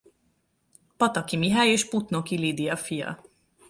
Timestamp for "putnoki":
1.87-2.37